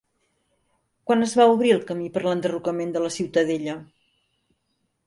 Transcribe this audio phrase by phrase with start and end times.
[1.09, 3.79] Quan es va obrir el camí per a l'enderrocament de la Ciutadella?